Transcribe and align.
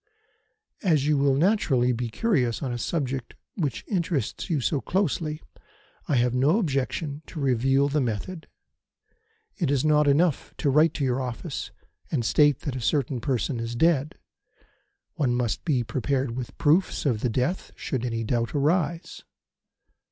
As 0.81 1.05
you 1.05 1.15
will 1.15 1.35
naturally 1.35 1.91
be 1.91 2.09
curious 2.09 2.63
on 2.63 2.73
a 2.73 2.79
subject 2.79 3.35
which 3.53 3.83
interests 3.87 4.49
you 4.49 4.59
so 4.59 4.81
closely 4.81 5.43
I 6.07 6.15
have 6.15 6.33
no 6.33 6.57
objection 6.57 7.21
to 7.27 7.39
reveal 7.39 7.87
the 7.87 8.01
method. 8.01 8.47
It 9.57 9.69
is 9.69 9.85
not 9.85 10.07
enough 10.07 10.55
to 10.57 10.71
write 10.71 10.95
to 10.95 11.03
your 11.03 11.21
office 11.21 11.69
and 12.09 12.25
state 12.25 12.61
that 12.61 12.75
a 12.75 12.81
certain 12.81 13.21
person 13.21 13.59
is 13.59 13.75
dead. 13.75 14.15
One 15.17 15.35
must 15.35 15.63
be 15.65 15.83
prepared 15.83 16.31
with 16.35 16.57
proofs 16.57 17.05
of 17.05 17.21
the 17.21 17.29
death 17.29 17.71
should 17.75 18.03
any 18.03 18.23
doubt 18.23 18.55
arise. 18.55 19.21